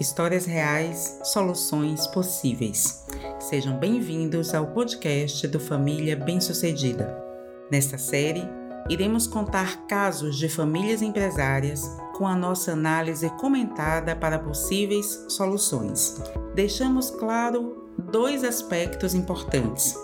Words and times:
Histórias 0.00 0.46
reais, 0.46 1.20
soluções 1.24 2.06
possíveis. 2.06 3.06
Sejam 3.38 3.78
bem-vindos 3.78 4.54
ao 4.54 4.68
podcast 4.68 5.46
do 5.46 5.60
Família 5.60 6.16
Bem-Sucedida. 6.16 7.22
Nesta 7.70 7.98
série, 7.98 8.48
iremos 8.88 9.26
contar 9.26 9.86
casos 9.86 10.38
de 10.38 10.48
famílias 10.48 11.02
empresárias 11.02 11.84
com 12.16 12.26
a 12.26 12.34
nossa 12.34 12.72
análise 12.72 13.28
comentada 13.36 14.16
para 14.16 14.38
possíveis 14.38 15.26
soluções. 15.28 16.18
Deixamos 16.54 17.10
claro 17.10 17.86
dois 17.98 18.42
aspectos 18.42 19.14
importantes. 19.14 19.94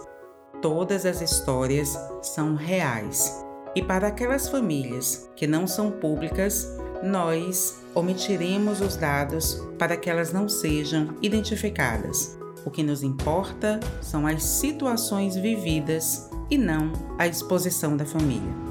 Todas 0.63 1.05
as 1.05 1.21
histórias 1.21 1.99
são 2.23 2.55
reais. 2.55 3.45
E 3.75 3.83
para 3.83 4.09
aquelas 4.09 4.49
famílias 4.49 5.29
que 5.37 5.47
não 5.47 5.67
são 5.67 5.91
públicas, 5.91 6.67
nós 7.03 7.83
omitiremos 7.95 8.81
os 8.81 8.97
dados 8.97 9.63
para 9.79 9.97
que 9.97 10.09
elas 10.09 10.33
não 10.33 10.49
sejam 10.49 11.15
identificadas. 11.21 12.39
O 12.65 12.71
que 12.71 12.83
nos 12.83 13.03
importa 13.03 13.79
são 14.01 14.27
as 14.27 14.43
situações 14.43 15.37
vividas 15.37 16.31
e 16.51 16.57
não 16.57 16.91
a 17.19 17.27
exposição 17.27 17.97
da 17.97 18.07
família. 18.07 18.67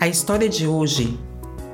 A 0.00 0.08
história 0.08 0.48
de 0.48 0.66
hoje 0.66 1.18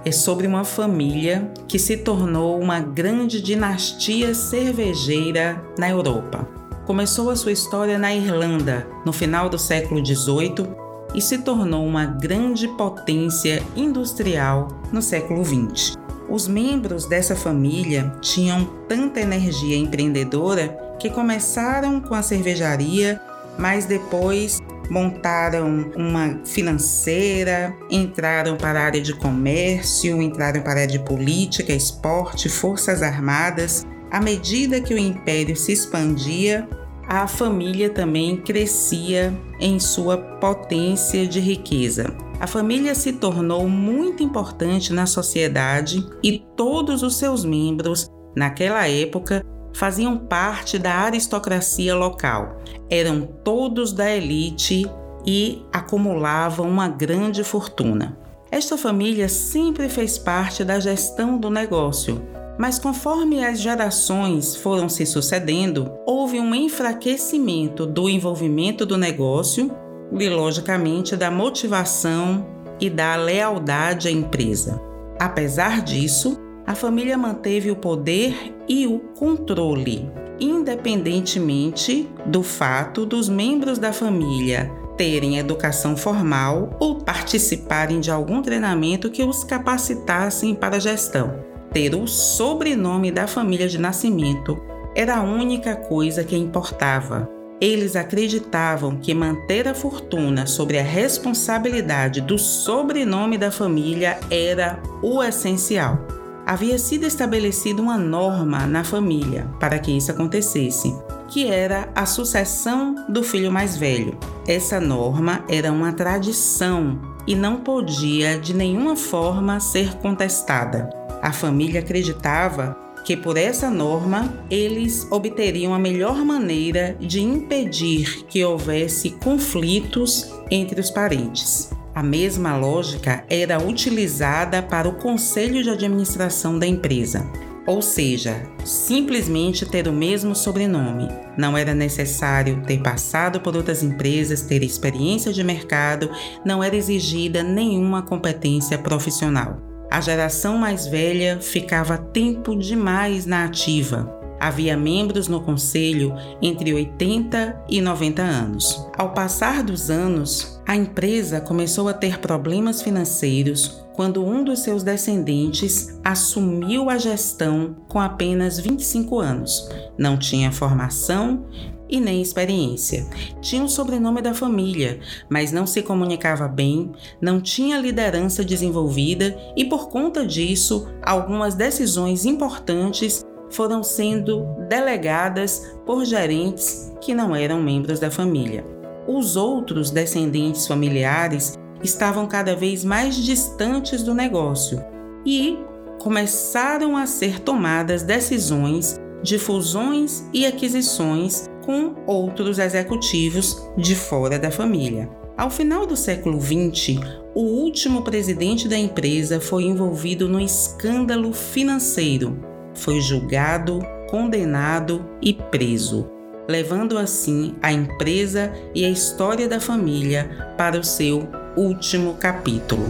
é 0.06 0.12
sobre 0.12 0.46
uma 0.46 0.62
família 0.62 1.50
que 1.66 1.80
se 1.80 1.96
tornou 1.96 2.60
uma 2.60 2.78
grande 2.78 3.42
dinastia 3.42 4.36
cervejeira 4.36 5.60
na 5.76 5.90
Europa. 5.90 6.48
Começou 6.86 7.28
a 7.28 7.34
sua 7.34 7.50
história 7.50 7.98
na 7.98 8.14
Irlanda, 8.14 8.86
no 9.04 9.12
final 9.12 9.48
do 9.48 9.58
século 9.58 10.06
XVIII, 10.06 10.64
e 11.12 11.20
se 11.20 11.38
tornou 11.38 11.84
uma 11.84 12.06
grande 12.06 12.68
potência 12.68 13.60
industrial 13.74 14.68
no 14.92 15.02
século 15.02 15.44
XX. 15.44 15.96
Os 16.30 16.46
membros 16.46 17.06
dessa 17.06 17.34
família 17.34 18.12
tinham 18.20 18.64
tanta 18.88 19.20
energia 19.20 19.76
empreendedora 19.76 20.68
que 21.00 21.10
começaram 21.10 22.00
com 22.00 22.14
a 22.14 22.22
cervejaria, 22.22 23.20
mas 23.58 23.86
depois 23.86 24.60
montaram 24.90 25.90
uma 25.96 26.40
financeira, 26.44 27.76
entraram 27.90 28.56
para 28.56 28.80
a 28.80 28.84
área 28.84 29.00
de 29.00 29.14
comércio, 29.14 30.20
entraram 30.20 30.62
para 30.62 30.72
a 30.72 30.74
área 30.82 30.86
de 30.86 30.98
política, 30.98 31.72
esporte, 31.72 32.48
forças 32.48 33.02
armadas. 33.02 33.86
À 34.10 34.20
medida 34.20 34.80
que 34.80 34.94
o 34.94 34.98
império 34.98 35.56
se 35.56 35.72
expandia, 35.72 36.68
a 37.08 37.26
família 37.26 37.90
também 37.90 38.36
crescia 38.36 39.32
em 39.60 39.78
sua 39.78 40.16
potência 40.16 41.26
de 41.26 41.40
riqueza. 41.40 42.16
A 42.38 42.46
família 42.46 42.94
se 42.94 43.14
tornou 43.14 43.68
muito 43.68 44.22
importante 44.22 44.92
na 44.92 45.06
sociedade 45.06 46.06
e 46.22 46.44
todos 46.56 47.02
os 47.02 47.16
seus 47.16 47.44
membros, 47.44 48.08
naquela 48.36 48.86
época, 48.88 49.42
faziam 49.76 50.16
parte 50.16 50.78
da 50.78 50.94
aristocracia 50.94 51.94
local. 51.94 52.56
Eram 52.88 53.20
todos 53.44 53.92
da 53.92 54.10
elite 54.10 54.90
e 55.26 55.62
acumulavam 55.70 56.66
uma 56.66 56.88
grande 56.88 57.44
fortuna. 57.44 58.18
Esta 58.50 58.78
família 58.78 59.28
sempre 59.28 59.90
fez 59.90 60.16
parte 60.16 60.64
da 60.64 60.80
gestão 60.80 61.36
do 61.36 61.50
negócio, 61.50 62.22
mas 62.58 62.78
conforme 62.78 63.44
as 63.44 63.60
gerações 63.60 64.56
foram 64.56 64.88
se 64.88 65.04
sucedendo, 65.04 65.92
houve 66.06 66.40
um 66.40 66.54
enfraquecimento 66.54 67.84
do 67.84 68.08
envolvimento 68.08 68.86
do 68.86 68.96
negócio 68.96 69.70
e, 70.18 70.26
logicamente, 70.26 71.16
da 71.16 71.30
motivação 71.30 72.46
e 72.80 72.88
da 72.88 73.14
lealdade 73.14 74.08
à 74.08 74.10
empresa. 74.10 74.80
Apesar 75.18 75.82
disso, 75.82 76.45
a 76.66 76.74
família 76.74 77.16
manteve 77.16 77.70
o 77.70 77.76
poder 77.76 78.54
e 78.68 78.86
o 78.86 78.98
controle, 78.98 80.10
independentemente 80.40 82.08
do 82.26 82.42
fato 82.42 83.06
dos 83.06 83.28
membros 83.28 83.78
da 83.78 83.92
família 83.92 84.70
terem 84.96 85.36
educação 85.36 85.94
formal 85.94 86.74
ou 86.80 86.96
participarem 86.96 88.00
de 88.00 88.10
algum 88.10 88.40
treinamento 88.40 89.10
que 89.10 89.22
os 89.22 89.44
capacitassem 89.44 90.54
para 90.54 90.76
a 90.76 90.80
gestão 90.80 91.44
ter 91.76 91.94
o 91.94 92.06
sobrenome 92.06 93.10
da 93.10 93.26
família 93.26 93.68
de 93.68 93.78
nascimento 93.78 94.58
era 94.94 95.16
a 95.16 95.22
única 95.22 95.76
coisa 95.76 96.24
que 96.24 96.34
importava. 96.34 97.28
Eles 97.60 97.96
acreditavam 97.96 98.96
que 98.96 99.12
manter 99.12 99.68
a 99.68 99.74
fortuna 99.74 100.46
sobre 100.46 100.78
a 100.78 100.82
responsabilidade 100.82 102.22
do 102.22 102.38
sobrenome 102.38 103.36
da 103.36 103.50
família 103.50 104.18
era 104.30 104.80
o 105.02 105.22
essencial. 105.22 106.15
Havia 106.46 106.78
sido 106.78 107.04
estabelecida 107.04 107.82
uma 107.82 107.98
norma 107.98 108.68
na 108.68 108.84
família 108.84 109.50
para 109.58 109.80
que 109.80 109.90
isso 109.90 110.12
acontecesse, 110.12 110.94
que 111.28 111.44
era 111.44 111.88
a 111.92 112.06
sucessão 112.06 113.04
do 113.08 113.24
filho 113.24 113.50
mais 113.50 113.76
velho. 113.76 114.16
Essa 114.46 114.80
norma 114.80 115.44
era 115.48 115.72
uma 115.72 115.92
tradição 115.92 117.00
e 117.26 117.34
não 117.34 117.56
podia 117.56 118.38
de 118.38 118.54
nenhuma 118.54 118.94
forma 118.94 119.58
ser 119.58 119.96
contestada. 119.96 120.88
A 121.20 121.32
família 121.32 121.80
acreditava 121.80 122.76
que 123.04 123.16
por 123.16 123.36
essa 123.36 123.68
norma 123.68 124.32
eles 124.48 125.04
obteriam 125.10 125.74
a 125.74 125.80
melhor 125.80 126.24
maneira 126.24 126.96
de 127.00 127.20
impedir 127.20 128.24
que 128.28 128.44
houvesse 128.44 129.10
conflitos 129.10 130.32
entre 130.48 130.80
os 130.80 130.90
parentes. 130.90 131.75
A 131.96 132.02
mesma 132.02 132.54
lógica 132.54 133.24
era 133.26 133.58
utilizada 133.58 134.62
para 134.62 134.86
o 134.86 134.96
conselho 134.96 135.62
de 135.62 135.70
administração 135.70 136.58
da 136.58 136.66
empresa, 136.66 137.26
ou 137.66 137.80
seja, 137.80 138.42
simplesmente 138.66 139.64
ter 139.64 139.88
o 139.88 139.94
mesmo 139.94 140.34
sobrenome. 140.34 141.08
Não 141.38 141.56
era 141.56 141.74
necessário 141.74 142.62
ter 142.66 142.82
passado 142.82 143.40
por 143.40 143.56
outras 143.56 143.82
empresas, 143.82 144.42
ter 144.42 144.62
experiência 144.62 145.32
de 145.32 145.42
mercado, 145.42 146.10
não 146.44 146.62
era 146.62 146.76
exigida 146.76 147.42
nenhuma 147.42 148.02
competência 148.02 148.76
profissional. 148.76 149.56
A 149.90 149.98
geração 149.98 150.58
mais 150.58 150.86
velha 150.86 151.38
ficava 151.40 151.96
tempo 151.96 152.54
demais 152.54 153.24
na 153.24 153.46
ativa. 153.46 154.15
Havia 154.38 154.76
membros 154.76 155.28
no 155.28 155.40
conselho 155.40 156.14
entre 156.40 156.72
80 156.72 157.64
e 157.68 157.80
90 157.80 158.22
anos. 158.22 158.86
Ao 158.96 159.12
passar 159.12 159.62
dos 159.62 159.90
anos, 159.90 160.60
a 160.66 160.76
empresa 160.76 161.40
começou 161.40 161.88
a 161.88 161.94
ter 161.94 162.18
problemas 162.18 162.82
financeiros 162.82 163.84
quando 163.94 164.24
um 164.24 164.44
dos 164.44 164.60
seus 164.60 164.82
descendentes 164.82 165.98
assumiu 166.04 166.90
a 166.90 166.98
gestão 166.98 167.76
com 167.88 167.98
apenas 167.98 168.58
25 168.58 169.18
anos. 169.18 169.70
Não 169.96 170.18
tinha 170.18 170.52
formação 170.52 171.46
e 171.88 172.00
nem 172.00 172.20
experiência. 172.20 173.06
Tinha 173.40 173.64
o 173.64 173.68
sobrenome 173.68 174.20
da 174.20 174.34
família, 174.34 175.00
mas 175.30 175.52
não 175.52 175.66
se 175.66 175.82
comunicava 175.82 176.48
bem, 176.48 176.90
não 177.20 177.40
tinha 177.40 177.78
liderança 177.78 178.44
desenvolvida 178.44 179.36
e, 179.56 179.64
por 179.64 179.88
conta 179.88 180.26
disso, 180.26 180.88
algumas 181.02 181.54
decisões 181.54 182.24
importantes 182.24 183.24
foram 183.50 183.82
sendo 183.82 184.44
delegadas 184.68 185.76
por 185.84 186.04
gerentes 186.04 186.92
que 187.00 187.14
não 187.14 187.34
eram 187.34 187.62
membros 187.62 188.00
da 188.00 188.10
família. 188.10 188.64
Os 189.06 189.36
outros 189.36 189.90
descendentes 189.90 190.66
familiares 190.66 191.56
estavam 191.82 192.26
cada 192.26 192.56
vez 192.56 192.84
mais 192.84 193.14
distantes 193.16 194.02
do 194.02 194.14
negócio 194.14 194.82
e 195.24 195.58
começaram 196.00 196.96
a 196.96 197.06
ser 197.06 197.40
tomadas 197.40 198.02
decisões 198.02 199.00
de 199.22 199.38
fusões 199.38 200.24
e 200.32 200.46
aquisições 200.46 201.46
com 201.64 201.94
outros 202.06 202.58
executivos 202.58 203.60
de 203.76 203.94
fora 203.94 204.38
da 204.38 204.50
família. 204.50 205.08
Ao 205.36 205.50
final 205.50 205.84
do 205.84 205.96
século 205.96 206.40
XX, 206.40 206.98
o 207.34 207.42
último 207.42 208.02
presidente 208.02 208.68
da 208.68 208.78
empresa 208.78 209.40
foi 209.40 209.64
envolvido 209.64 210.28
no 210.28 210.40
escândalo 210.40 211.32
financeiro. 211.32 212.55
Foi 212.76 213.00
julgado, 213.00 213.80
condenado 214.08 215.04
e 215.20 215.32
preso, 215.32 216.08
levando 216.48 216.96
assim 216.96 217.56
a 217.62 217.72
empresa 217.72 218.52
e 218.74 218.84
a 218.84 218.90
história 218.90 219.48
da 219.48 219.60
família 219.60 220.54
para 220.56 220.78
o 220.78 220.84
seu 220.84 221.28
último 221.56 222.14
capítulo. 222.14 222.86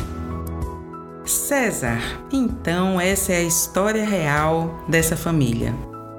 César. 1.25 1.99
Então, 2.33 3.01
essa 3.01 3.33
é 3.33 3.39
a 3.39 3.43
história 3.43 4.05
real 4.05 4.85
dessa 4.89 5.17
família. 5.17 5.75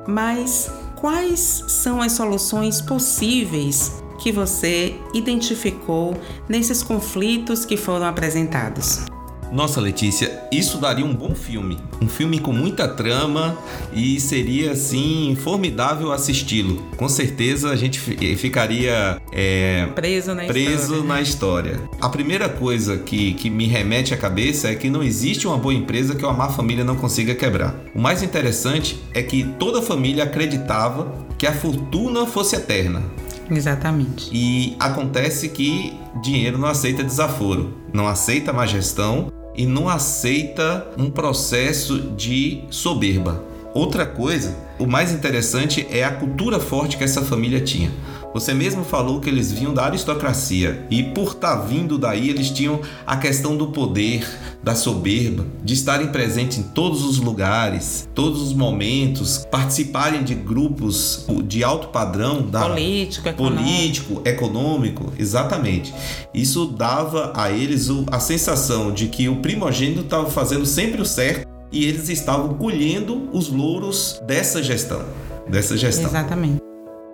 Mas 0.07 0.71
quais 0.95 1.63
são 1.67 2.01
as 2.01 2.13
soluções 2.13 2.81
possíveis 2.81 4.03
que 4.19 4.31
você 4.31 4.95
identificou 5.13 6.15
nesses 6.49 6.83
conflitos 6.83 7.65
que 7.65 7.77
foram 7.77 8.05
apresentados? 8.05 9.05
Nossa, 9.51 9.79
Letícia, 9.79 10.44
isso 10.51 10.77
daria 10.77 11.05
um 11.05 11.13
bom 11.13 11.33
filme. 11.33 11.77
Um 12.01 12.07
filme 12.07 12.39
com 12.39 12.51
muita 12.51 12.88
trama 12.88 13.57
e 13.94 14.19
seria, 14.19 14.71
assim, 14.71 15.38
formidável 15.41 16.11
assisti-lo. 16.11 16.83
Com 16.97 17.07
certeza 17.07 17.69
a 17.69 17.75
gente 17.75 17.99
ficaria 17.99 19.21
é, 19.31 19.88
preso, 19.95 20.35
na, 20.35 20.44
preso 20.44 20.81
história. 20.81 21.03
na 21.03 21.21
história. 21.21 21.79
A 22.01 22.09
primeira 22.09 22.49
coisa 22.49 22.97
que, 22.97 23.33
que 23.35 23.49
me 23.49 23.65
remete 23.65 24.13
à 24.13 24.17
cabeça 24.17 24.69
é 24.69 24.75
que 24.75 24.89
não 24.89 25.01
existe 25.01 25.47
uma 25.47 25.57
boa 25.57 25.73
empresa 25.73 26.15
que 26.15 26.25
uma 26.25 26.33
má 26.33 26.49
família 26.49 26.83
não 26.83 26.95
consiga 26.95 27.33
quebrar. 27.33 27.75
O 27.95 27.99
mais 27.99 28.21
interessante 28.21 29.01
é 29.13 29.23
que 29.23 29.44
toda 29.57 29.79
a 29.79 29.81
família 29.81 30.25
acreditava 30.25 31.25
que 31.38 31.47
a 31.47 31.53
fortuna 31.53 32.25
fosse 32.25 32.55
eterna. 32.55 33.01
Exatamente. 33.49 34.29
E 34.33 34.75
acontece 34.79 35.49
que 35.49 35.94
dinheiro 36.21 36.57
não 36.57 36.67
aceita 36.67 37.03
desaforo, 37.03 37.73
não 37.94 38.07
aceita 38.07 38.51
má 38.51 38.65
gestão 38.65 39.31
e 39.57 39.65
não 39.65 39.89
aceita 39.89 40.88
um 40.98 41.09
processo 41.09 42.00
de 42.00 42.62
soberba. 42.69 43.44
Outra 43.74 44.06
coisa, 44.06 44.56
o 44.80 44.86
mais 44.86 45.12
interessante 45.12 45.86
é 45.89 46.04
a 46.04 46.12
cultura 46.12 46.59
forte 46.59 46.98
que 46.98 47.04
essa 47.04 47.21
família 47.24 47.59
tinha. 47.59 47.92
Você 48.33 48.53
mesmo 48.53 48.83
falou 48.83 49.19
que 49.19 49.29
eles 49.29 49.51
vinham 49.51 49.74
da 49.74 49.85
aristocracia 49.85 50.85
e 50.89 51.01
por 51.01 51.31
estar 51.31 51.57
tá 51.57 51.62
vindo 51.63 51.97
daí 51.97 52.29
eles 52.29 52.50
tinham 52.51 52.81
a 53.06 53.18
questão 53.18 53.56
do 53.56 53.68
poder, 53.68 54.27
da 54.62 54.75
soberba, 54.75 55.45
de 55.63 55.74
estarem 55.74 56.07
presentes 56.07 56.57
em 56.57 56.63
todos 56.63 57.03
os 57.03 57.18
lugares, 57.18 58.07
todos 58.13 58.41
os 58.41 58.53
momentos, 58.53 59.45
participarem 59.50 60.24
de 60.24 60.35
grupos 60.35 61.25
de 61.45 61.63
alto 61.63 61.88
padrão 61.88 62.41
da 62.41 62.69
político, 62.69 63.29
econômico. 63.29 63.63
político, 63.63 64.21
econômico, 64.25 65.13
exatamente. 65.18 65.94
Isso 66.33 66.65
dava 66.68 67.31
a 67.35 67.51
eles 67.51 67.88
a 68.12 68.19
sensação 68.19 68.91
de 68.91 69.07
que 69.07 69.30
o 69.30 69.38
primogênito 69.38 70.01
estava 70.01 70.30
fazendo 70.30 70.65
sempre 70.65 71.01
o 71.01 71.06
certo 71.06 71.47
e 71.71 71.85
eles 71.85 72.09
estavam 72.09 72.56
colhendo 72.56 73.30
os 73.31 73.50
louros 73.50 74.21
dessa 74.25 74.62
gestão, 74.62 75.01
dessa 75.50 75.77
gestão. 75.77 76.06
Exatamente. 76.06 76.66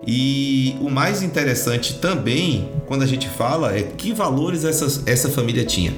E 0.05 0.75
o 0.81 0.89
mais 0.89 1.21
interessante 1.21 1.95
também, 1.95 2.69
quando 2.85 3.03
a 3.03 3.07
gente 3.07 3.29
fala, 3.29 3.75
é 3.75 3.83
que 3.83 4.13
valores 4.13 4.65
essa, 4.65 5.03
essa 5.05 5.29
família 5.29 5.65
tinha. 5.65 5.93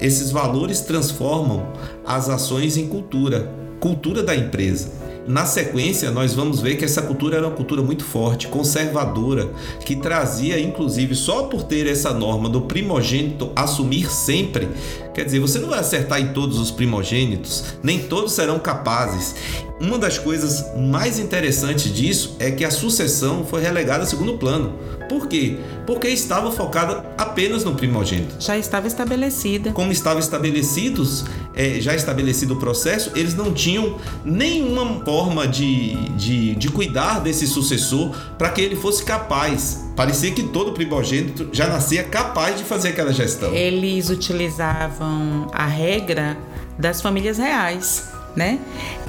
Esses 0.00 0.30
valores 0.30 0.80
transformam 0.80 1.66
as 2.04 2.28
ações 2.28 2.76
em 2.76 2.88
cultura, 2.88 3.52
cultura 3.78 4.22
da 4.22 4.34
empresa. 4.34 4.90
Na 5.26 5.46
sequência, 5.46 6.10
nós 6.10 6.34
vamos 6.34 6.60
ver 6.60 6.76
que 6.76 6.84
essa 6.84 7.00
cultura 7.00 7.38
era 7.38 7.46
uma 7.46 7.56
cultura 7.56 7.82
muito 7.82 8.04
forte, 8.04 8.46
conservadora, 8.48 9.48
que 9.84 9.96
trazia, 9.96 10.60
inclusive, 10.60 11.14
só 11.14 11.44
por 11.44 11.62
ter 11.62 11.86
essa 11.86 12.12
norma 12.12 12.46
do 12.46 12.62
primogênito 12.62 13.50
assumir 13.56 14.10
sempre. 14.10 14.68
Quer 15.14 15.24
dizer, 15.24 15.38
você 15.38 15.58
não 15.60 15.68
vai 15.68 15.78
acertar 15.78 16.20
em 16.20 16.32
todos 16.32 16.58
os 16.58 16.70
primogênitos, 16.72 17.64
nem 17.82 18.00
todos 18.00 18.32
serão 18.32 18.58
capazes. 18.58 19.34
Uma 19.80 19.98
das 19.98 20.18
coisas 20.18 20.64
mais 20.76 21.18
interessantes 21.18 21.92
disso 21.92 22.36
é 22.38 22.50
que 22.50 22.64
a 22.64 22.70
sucessão 22.70 23.44
foi 23.44 23.62
relegada 23.62 24.02
a 24.02 24.06
segundo 24.06 24.36
plano. 24.38 24.72
Por 25.08 25.28
quê? 25.28 25.58
Porque 25.86 26.08
estava 26.08 26.50
focada 26.50 27.04
apenas 27.18 27.62
no 27.64 27.74
primogênito. 27.74 28.36
Já 28.40 28.56
estava 28.56 28.86
estabelecida. 28.86 29.72
Como 29.72 29.92
estavam 29.92 30.18
estabelecidos, 30.18 31.24
é, 31.54 31.80
já 31.80 31.94
estabelecido 31.94 32.54
o 32.54 32.56
processo, 32.56 33.10
eles 33.14 33.34
não 33.34 33.52
tinham 33.52 33.96
nenhuma 34.24 35.04
forma 35.04 35.46
de, 35.46 35.94
de, 36.10 36.54
de 36.54 36.68
cuidar 36.68 37.20
desse 37.20 37.46
sucessor 37.46 38.16
para 38.38 38.50
que 38.50 38.60
ele 38.60 38.76
fosse 38.76 39.04
capaz. 39.04 39.84
Parecia 39.94 40.32
que 40.32 40.42
todo 40.42 40.72
primogênito 40.72 41.48
já 41.52 41.68
nascia 41.68 42.02
capaz 42.02 42.58
de 42.58 42.64
fazer 42.64 42.88
aquela 42.88 43.12
gestão. 43.12 43.54
Eles 43.54 44.10
utilizavam 44.10 45.03
a 45.52 45.66
regra 45.66 46.36
das 46.78 47.00
famílias 47.00 47.38
reais, 47.38 48.12
né? 48.34 48.58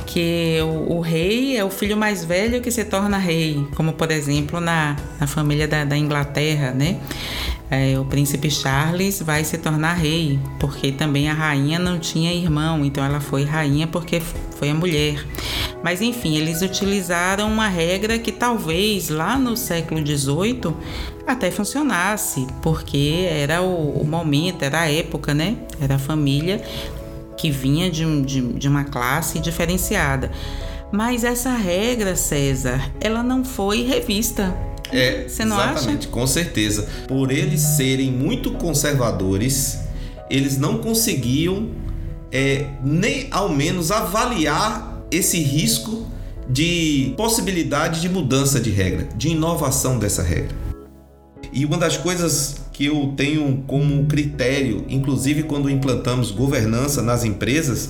que 0.06 0.60
o, 0.62 0.98
o, 0.98 1.02
rei 1.02 1.58
é 1.58 1.66
o 1.66 1.70
filho 1.70 1.98
mais 1.98 2.24
velho 2.24 2.62
que 2.62 2.72
se 2.72 2.86
torna 2.86 3.18
rei, 3.18 3.68
como 3.76 3.94
por 3.94 4.12
exemplo 4.12 4.60
na, 4.62 4.96
na 5.20 5.28
família 5.28 5.68
da, 5.68 5.84
da 5.84 5.98
Inglaterra, 5.98 6.72
né? 6.72 7.00
É, 7.70 7.98
o 7.98 8.06
príncipe 8.06 8.50
Charles 8.52 9.22
vai 9.22 9.44
se 9.44 9.58
tornar 9.58 9.94
rei, 9.94 10.40
porque 10.60 10.92
também 10.92 11.28
a 11.30 11.34
rainha 11.34 11.80
não 11.80 11.98
tinha 11.98 12.32
irmão, 12.32 12.86
então 12.86 13.04
ela 13.04 13.20
foi 13.20 13.44
rainha 13.44 13.88
porque 13.88 14.20
foi 14.20 14.70
a 14.70 14.74
mulher. 14.74 15.26
Mas 15.86 16.02
enfim, 16.02 16.36
eles 16.36 16.64
utilizaram 16.64 17.48
uma 17.48 17.68
regra 17.68 18.18
que 18.18 18.32
talvez 18.32 19.10
lá 19.10 19.38
no 19.38 19.56
século 19.56 20.04
XVIII 20.04 20.76
até 21.28 21.52
funcionasse, 21.52 22.48
porque 22.64 23.28
era 23.30 23.62
o, 23.62 24.02
o 24.02 24.04
momento, 24.04 24.64
era 24.64 24.82
a 24.82 24.92
época, 24.92 25.36
né? 25.36 25.58
Era 25.80 25.98
a 25.98 26.00
família 26.00 26.60
que 27.38 27.52
vinha 27.52 27.92
de, 27.92 28.24
de, 28.24 28.42
de 28.54 28.68
uma 28.68 28.86
classe 28.86 29.38
diferenciada. 29.38 30.32
Mas 30.92 31.24
essa 31.24 31.52
regra, 31.52 32.16
César, 32.16 32.92
ela 33.00 33.22
não 33.22 33.46
foi 33.46 33.84
revista. 33.84 34.58
É, 34.92 35.28
Você 35.28 35.46
não 35.46 35.56
exatamente, 35.56 36.08
acha? 36.08 36.08
com 36.08 36.26
certeza. 36.26 36.90
Por 37.08 37.32
eles 37.32 37.62
serem 37.62 38.12
muito 38.12 38.54
conservadores, 38.54 39.82
eles 40.32 40.58
não 40.58 40.80
conseguiam 40.80 41.70
é, 42.32 42.70
nem 42.84 43.28
ao 43.30 43.50
menos 43.50 43.92
avaliar 43.92 44.95
esse 45.12 45.40
risco 45.40 46.06
de 46.48 47.14
possibilidade 47.18 48.02
de 48.02 48.10
mudança 48.10 48.60
de 48.60 48.70
regra, 48.70 49.08
de 49.16 49.30
inovação 49.30 49.98
dessa 49.98 50.22
regra. 50.22 50.56
E 51.52 51.66
uma 51.66 51.78
das 51.78 51.98
coisas 51.98 52.58
que 52.74 52.86
eu 52.86 53.14
tenho 53.16 53.64
como 53.66 54.06
critério, 54.06 54.84
inclusive 54.90 55.44
quando 55.44 55.70
implantamos 55.70 56.30
governança 56.30 57.02
nas 57.02 57.24
empresas, 57.24 57.90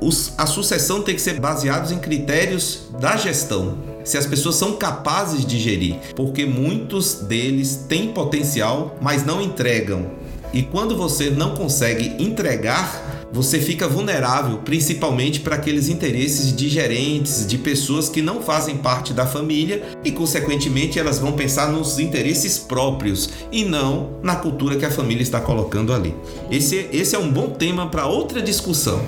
os, 0.00 0.32
a 0.38 0.46
sucessão 0.46 1.02
tem 1.02 1.14
que 1.14 1.20
ser 1.20 1.38
baseada 1.38 1.92
em 1.92 1.98
critérios 1.98 2.84
da 2.98 3.16
gestão. 3.18 3.76
Se 4.02 4.16
as 4.16 4.26
pessoas 4.26 4.56
são 4.56 4.76
capazes 4.76 5.44
de 5.44 5.60
gerir, 5.60 5.96
porque 6.16 6.46
muitos 6.46 7.16
deles 7.16 7.84
têm 7.86 8.08
potencial, 8.08 8.96
mas 9.02 9.26
não 9.26 9.42
entregam. 9.42 10.10
E 10.54 10.62
quando 10.62 10.96
você 10.96 11.28
não 11.28 11.54
consegue 11.54 12.14
entregar, 12.18 13.21
você 13.32 13.58
fica 13.58 13.88
vulnerável, 13.88 14.58
principalmente 14.58 15.40
para 15.40 15.56
aqueles 15.56 15.88
interesses 15.88 16.54
de 16.54 16.68
gerentes, 16.68 17.46
de 17.46 17.56
pessoas 17.56 18.08
que 18.08 18.20
não 18.20 18.42
fazem 18.42 18.76
parte 18.76 19.14
da 19.14 19.26
família 19.26 19.82
e, 20.04 20.12
consequentemente, 20.12 20.98
elas 20.98 21.18
vão 21.18 21.32
pensar 21.32 21.72
nos 21.72 21.98
interesses 21.98 22.58
próprios 22.58 23.30
e 23.50 23.64
não 23.64 24.18
na 24.22 24.36
cultura 24.36 24.76
que 24.76 24.84
a 24.84 24.90
família 24.90 25.22
está 25.22 25.40
colocando 25.40 25.94
ali. 25.94 26.14
Esse, 26.50 26.88
esse 26.92 27.16
é 27.16 27.18
um 27.18 27.30
bom 27.30 27.48
tema 27.48 27.88
para 27.88 28.06
outra 28.06 28.42
discussão. 28.42 29.02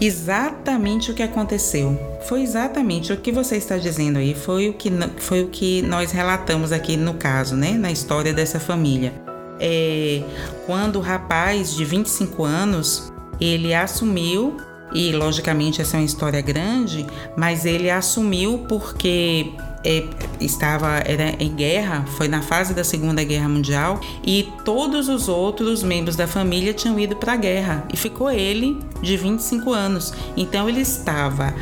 Exatamente 0.00 1.10
o 1.10 1.14
que 1.14 1.22
aconteceu. 1.22 1.98
Foi 2.26 2.42
exatamente 2.42 3.12
o 3.12 3.16
que 3.16 3.30
você 3.30 3.56
está 3.56 3.78
dizendo 3.78 4.18
aí. 4.18 4.34
Foi 4.34 4.68
o 4.68 4.74
que, 4.74 4.90
foi 5.18 5.42
o 5.44 5.48
que 5.48 5.80
nós 5.82 6.12
relatamos 6.12 6.72
aqui 6.72 6.96
no 6.96 7.14
caso, 7.14 7.54
né? 7.54 7.72
Na 7.72 7.90
história 7.90 8.32
dessa 8.34 8.58
família. 8.58 9.12
É, 9.60 10.22
quando 10.66 10.96
o 10.96 11.00
rapaz 11.00 11.76
de 11.76 11.84
25 11.84 12.42
anos 12.42 13.11
ele 13.42 13.74
assumiu 13.74 14.56
e 14.94 15.10
logicamente 15.10 15.80
essa 15.80 15.96
é 15.96 16.00
uma 16.00 16.06
história 16.06 16.40
grande, 16.40 17.06
mas 17.36 17.64
ele 17.64 17.90
assumiu 17.90 18.66
porque 18.68 19.52
é, 19.84 20.04
estava 20.38 20.98
era 20.98 21.34
em 21.42 21.54
guerra, 21.54 22.04
foi 22.16 22.28
na 22.28 22.42
fase 22.42 22.74
da 22.74 22.84
Segunda 22.84 23.24
Guerra 23.24 23.48
Mundial 23.48 24.00
e 24.24 24.52
todos 24.64 25.08
os 25.08 25.28
outros 25.28 25.82
membros 25.82 26.14
da 26.14 26.26
família 26.26 26.72
tinham 26.72 27.00
ido 27.00 27.16
para 27.16 27.32
a 27.32 27.36
guerra 27.36 27.84
e 27.92 27.96
ficou 27.96 28.30
ele 28.30 28.78
de 29.00 29.16
25 29.16 29.72
anos. 29.72 30.12
Então 30.36 30.68
ele 30.68 30.80
estava 30.80 31.54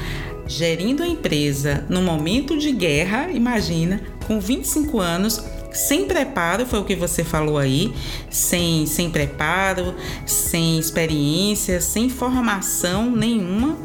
gerindo 0.47 1.03
a 1.03 1.07
empresa 1.07 1.87
no 1.89 2.03
momento 2.03 2.59
de 2.59 2.73
guerra, 2.73 3.31
imagina, 3.31 4.01
com 4.27 4.41
25 4.41 4.99
anos, 4.99 5.45
sem 5.73 6.07
preparo, 6.07 6.67
foi 6.67 6.81
o 6.81 6.85
que 6.85 6.95
você 6.95 7.25
falou 7.25 7.59
aí, 7.59 7.93
sem, 8.29 8.87
sem 8.87 9.11
preparo, 9.11 9.95
sem 10.27 10.79
experiência, 10.79 11.81
sem 11.81 12.09
formação 12.09 13.11
nenhuma 13.11 13.79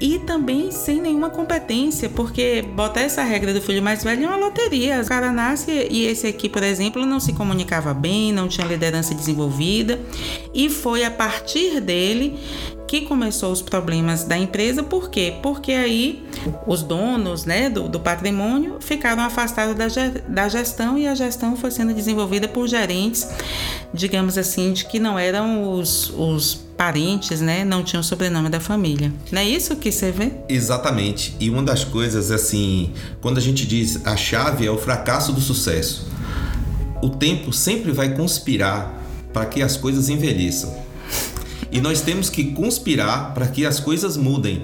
e 0.00 0.18
também 0.18 0.70
sem 0.70 1.00
nenhuma 1.00 1.30
competência, 1.30 2.08
porque 2.10 2.62
botar 2.74 3.00
essa 3.00 3.22
regra 3.22 3.54
do 3.54 3.60
filho 3.60 3.82
mais 3.82 4.02
velho 4.04 4.24
é 4.24 4.28
uma 4.28 4.36
loteria. 4.36 5.00
O 5.00 5.06
cara 5.06 5.32
nasce 5.32 5.88
e 5.90 6.04
esse 6.04 6.26
aqui, 6.26 6.48
por 6.48 6.62
exemplo, 6.62 7.06
não 7.06 7.20
se 7.20 7.32
comunicava 7.32 7.94
bem, 7.94 8.32
não 8.32 8.48
tinha 8.48 8.66
liderança 8.66 9.14
desenvolvida, 9.14 9.98
e 10.52 10.68
foi 10.68 11.04
a 11.04 11.10
partir 11.10 11.80
dele 11.80 12.38
que 13.00 13.06
começou 13.06 13.50
os 13.50 13.60
problemas 13.60 14.22
da 14.22 14.38
empresa, 14.38 14.80
por 14.80 15.10
quê? 15.10 15.34
Porque 15.42 15.72
aí 15.72 16.24
os 16.64 16.82
donos 16.82 17.44
né, 17.44 17.68
do, 17.68 17.88
do 17.88 17.98
patrimônio 17.98 18.76
ficaram 18.78 19.22
afastados 19.22 19.74
da, 19.74 19.86
da 20.28 20.48
gestão 20.48 20.96
e 20.96 21.08
a 21.08 21.14
gestão 21.14 21.56
foi 21.56 21.72
sendo 21.72 21.92
desenvolvida 21.92 22.46
por 22.46 22.68
gerentes, 22.68 23.28
digamos 23.92 24.38
assim, 24.38 24.72
de 24.72 24.84
que 24.84 25.00
não 25.00 25.18
eram 25.18 25.72
os, 25.72 26.12
os 26.16 26.54
parentes, 26.76 27.40
né, 27.40 27.64
não 27.64 27.82
tinham 27.82 28.00
o 28.00 28.04
sobrenome 28.04 28.48
da 28.48 28.60
família. 28.60 29.12
Não 29.32 29.40
é 29.40 29.44
isso 29.44 29.74
que 29.74 29.90
você 29.90 30.12
vê? 30.12 30.30
Exatamente. 30.48 31.34
E 31.40 31.50
uma 31.50 31.64
das 31.64 31.82
coisas, 31.82 32.30
assim, 32.30 32.92
quando 33.20 33.38
a 33.38 33.40
gente 33.40 33.66
diz 33.66 34.06
a 34.06 34.16
chave 34.16 34.66
é 34.66 34.70
o 34.70 34.78
fracasso 34.78 35.32
do 35.32 35.40
sucesso, 35.40 36.06
o 37.02 37.10
tempo 37.10 37.52
sempre 37.52 37.90
vai 37.90 38.14
conspirar 38.14 39.02
para 39.32 39.46
que 39.46 39.62
as 39.62 39.76
coisas 39.76 40.08
envelheçam. 40.08 40.83
E 41.74 41.80
nós 41.80 42.00
temos 42.00 42.30
que 42.30 42.52
conspirar 42.52 43.34
para 43.34 43.48
que 43.48 43.66
as 43.66 43.80
coisas 43.80 44.16
mudem. 44.16 44.62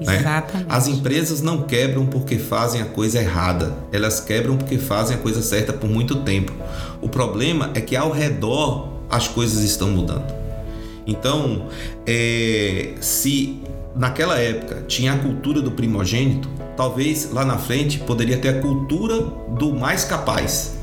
Né? 0.00 0.22
As 0.68 0.86
empresas 0.86 1.42
não 1.42 1.62
quebram 1.62 2.06
porque 2.06 2.38
fazem 2.38 2.80
a 2.80 2.84
coisa 2.84 3.20
errada, 3.20 3.74
elas 3.92 4.20
quebram 4.20 4.56
porque 4.56 4.78
fazem 4.78 5.16
a 5.16 5.18
coisa 5.18 5.42
certa 5.42 5.72
por 5.72 5.90
muito 5.90 6.22
tempo. 6.22 6.52
O 7.02 7.08
problema 7.08 7.72
é 7.74 7.80
que 7.80 7.96
ao 7.96 8.12
redor 8.12 8.88
as 9.10 9.26
coisas 9.26 9.64
estão 9.64 9.90
mudando. 9.90 10.32
Então, 11.04 11.66
é, 12.06 12.94
se 13.00 13.60
naquela 13.96 14.38
época 14.38 14.84
tinha 14.86 15.12
a 15.12 15.18
cultura 15.18 15.60
do 15.60 15.72
primogênito, 15.72 16.48
talvez 16.76 17.30
lá 17.32 17.44
na 17.44 17.58
frente 17.58 17.98
poderia 17.98 18.38
ter 18.38 18.48
a 18.48 18.60
cultura 18.60 19.20
do 19.58 19.74
mais 19.74 20.04
capaz, 20.04 20.73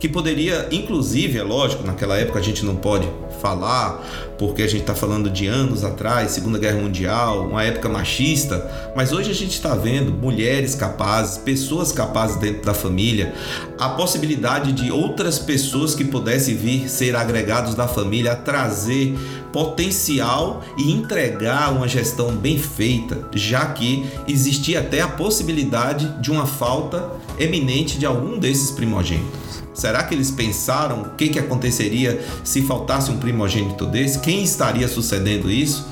que 0.00 0.08
poderia, 0.08 0.66
inclusive, 0.72 1.38
é 1.38 1.42
lógico, 1.42 1.86
naquela 1.86 2.16
época 2.16 2.38
a 2.38 2.42
gente 2.42 2.64
não 2.64 2.74
pode 2.74 3.06
falar, 3.42 4.02
porque 4.38 4.62
a 4.62 4.66
gente 4.66 4.80
está 4.80 4.94
falando 4.94 5.28
de 5.28 5.46
anos 5.46 5.84
atrás, 5.84 6.30
Segunda 6.30 6.58
Guerra 6.58 6.80
Mundial, 6.80 7.46
uma 7.46 7.62
época 7.62 7.86
machista, 7.86 8.92
mas 8.96 9.12
hoje 9.12 9.30
a 9.30 9.34
gente 9.34 9.52
está 9.52 9.74
vendo 9.74 10.10
mulheres 10.10 10.74
capazes, 10.74 11.36
pessoas 11.36 11.92
capazes 11.92 12.36
dentro 12.36 12.64
da 12.64 12.72
família, 12.72 13.34
a 13.78 13.90
possibilidade 13.90 14.72
de 14.72 14.90
outras 14.90 15.38
pessoas 15.38 15.94
que 15.94 16.04
pudessem 16.04 16.56
vir 16.56 16.88
ser 16.88 17.14
agregados 17.14 17.74
da 17.74 17.86
família, 17.86 18.34
trazer 18.34 19.14
potencial 19.52 20.62
e 20.78 20.92
entregar 20.92 21.72
uma 21.72 21.86
gestão 21.86 22.30
bem 22.30 22.58
feita, 22.58 23.28
já 23.34 23.66
que 23.66 24.06
existia 24.26 24.80
até 24.80 25.02
a 25.02 25.08
possibilidade 25.08 26.08
de 26.22 26.30
uma 26.30 26.46
falta 26.46 27.10
eminente 27.38 27.98
de 27.98 28.06
algum 28.06 28.38
desses 28.38 28.70
primogênitos. 28.70 29.39
Será 29.80 30.02
que 30.02 30.14
eles 30.14 30.30
pensaram 30.30 31.00
o 31.00 31.10
que, 31.14 31.30
que 31.30 31.38
aconteceria 31.38 32.22
se 32.44 32.60
faltasse 32.60 33.10
um 33.10 33.16
primogênito 33.16 33.86
desse? 33.86 34.18
Quem 34.18 34.42
estaria 34.42 34.86
sucedendo 34.86 35.50
isso? 35.50 35.88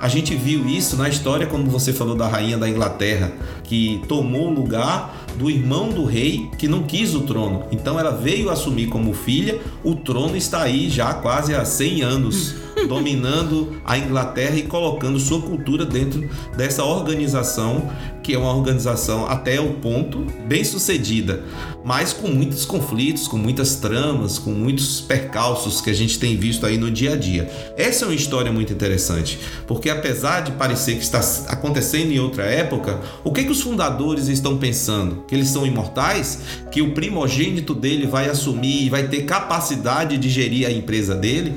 A 0.00 0.06
gente 0.06 0.32
viu 0.36 0.68
isso 0.68 0.96
na 0.96 1.08
história, 1.08 1.44
como 1.44 1.68
você 1.68 1.92
falou 1.92 2.14
da 2.14 2.28
rainha 2.28 2.56
da 2.56 2.68
Inglaterra, 2.68 3.32
que 3.64 4.00
tomou 4.06 4.46
o 4.46 4.54
lugar 4.54 5.26
do 5.36 5.50
irmão 5.50 5.88
do 5.90 6.04
rei 6.04 6.50
que 6.56 6.68
não 6.68 6.84
quis 6.84 7.16
o 7.16 7.22
trono. 7.22 7.64
Então 7.72 7.98
ela 7.98 8.12
veio 8.12 8.48
assumir 8.48 8.86
como 8.86 9.12
filha, 9.12 9.60
o 9.82 9.96
trono 9.96 10.36
está 10.36 10.62
aí 10.62 10.88
já 10.88 11.12
quase 11.12 11.52
há 11.52 11.64
100 11.64 12.02
anos, 12.02 12.54
dominando 12.88 13.80
a 13.84 13.98
Inglaterra 13.98 14.56
e 14.56 14.62
colocando 14.62 15.18
sua 15.18 15.42
cultura 15.42 15.84
dentro 15.84 16.28
dessa 16.56 16.84
organização, 16.84 17.90
que 18.22 18.34
é 18.34 18.38
uma 18.38 18.54
organização 18.54 19.26
até 19.26 19.60
o 19.60 19.74
ponto 19.74 20.26
bem 20.46 20.64
sucedida, 20.64 21.42
mas 21.84 22.12
com 22.12 22.28
muitos 22.28 22.64
conflitos, 22.64 23.26
com 23.26 23.36
muitas 23.36 23.76
tramas, 23.76 24.38
com 24.38 24.50
muitos 24.50 25.00
percalços 25.00 25.80
que 25.80 25.90
a 25.90 25.94
gente 25.94 26.18
tem 26.18 26.36
visto 26.36 26.64
aí 26.64 26.78
no 26.78 26.90
dia 26.90 27.14
a 27.14 27.16
dia. 27.16 27.50
Essa 27.76 28.04
é 28.04 28.08
uma 28.08 28.14
história 28.14 28.52
muito 28.52 28.72
interessante, 28.72 29.38
porque 29.66 29.90
apesar 29.90 30.42
de 30.42 30.52
parecer 30.52 30.96
que 30.96 31.02
está 31.02 31.20
acontecendo 31.48 32.12
em 32.12 32.18
outra 32.18 32.44
época, 32.44 33.00
o 33.24 33.32
que, 33.32 33.44
que 33.44 33.50
os 33.50 33.60
fundadores 33.60 34.28
estão 34.28 34.58
pensando? 34.58 35.22
que 35.26 35.34
eles 35.34 35.48
são 35.48 35.66
imortais, 35.66 36.40
que 36.70 36.82
o 36.82 36.92
primogênito 36.92 37.74
dele 37.74 38.06
vai 38.06 38.28
assumir 38.28 38.84
e 38.84 38.90
vai 38.90 39.08
ter 39.08 39.22
capacidade 39.24 40.18
de 40.18 40.28
gerir 40.28 40.66
a 40.66 40.70
empresa 40.70 41.14
dele. 41.14 41.54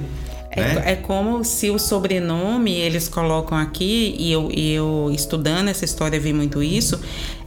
É, 0.55 0.61
né? 0.61 0.83
é, 0.85 0.95
como 0.95 1.43
se 1.43 1.69
o 1.69 1.77
sobrenome 1.77 2.73
eles 2.73 3.09
colocam 3.09 3.57
aqui, 3.57 4.15
e 4.17 4.31
eu, 4.31 4.49
e 4.51 4.73
eu 4.73 5.11
estudando 5.13 5.67
essa 5.67 5.83
história 5.83 6.19
vi 6.19 6.31
muito 6.31 6.63
isso, 6.63 6.99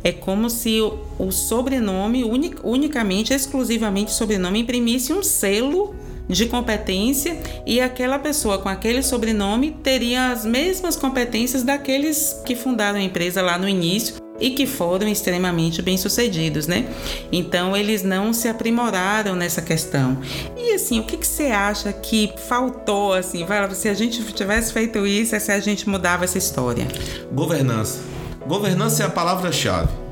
é 0.05 0.12
como 0.12 0.50
se 0.50 0.81
o, 0.81 0.99
o 1.19 1.31
sobrenome, 1.31 2.23
unic, 2.23 2.59
unicamente, 2.62 3.33
exclusivamente 3.33 4.12
o 4.12 4.15
sobrenome, 4.15 4.61
imprimisse 4.61 5.12
um 5.12 5.23
selo 5.23 5.95
de 6.29 6.45
competência 6.47 7.41
e 7.67 7.81
aquela 7.81 8.19
pessoa 8.19 8.59
com 8.59 8.69
aquele 8.69 9.03
sobrenome 9.03 9.71
teria 9.83 10.31
as 10.31 10.45
mesmas 10.45 10.95
competências 10.95 11.62
daqueles 11.62 12.38
que 12.45 12.55
fundaram 12.55 12.99
a 12.99 13.03
empresa 13.03 13.41
lá 13.41 13.57
no 13.57 13.67
início 13.67 14.17
e 14.40 14.50
que 14.50 14.66
foram 14.66 15.09
extremamente 15.09 15.83
bem-sucedidos, 15.83 16.66
né? 16.66 16.88
Então 17.33 17.76
eles 17.76 18.02
não 18.02 18.33
se 18.33 18.49
aprimoraram 18.49 19.35
nessa 19.35 19.61
questão. 19.62 20.18
E 20.57 20.75
assim, 20.75 21.00
o 21.00 21.04
que, 21.04 21.16
que 21.16 21.26
você 21.26 21.47
acha 21.47 21.92
que 21.92 22.33
faltou 22.49 23.12
assim? 23.14 23.45
Se 23.75 23.88
a 23.88 23.95
gente 23.95 24.23
tivesse 24.33 24.73
feito 24.73 25.07
isso, 25.07 25.35
é 25.35 25.38
se 25.38 25.52
a 25.52 25.61
gente 25.61 25.88
mudava 25.88 26.25
essa 26.25 26.38
história. 26.38 26.87
Governança. 27.33 28.00
Governança 28.47 29.02
é 29.02 29.07
a 29.07 29.11
palavra-chave 29.11 30.09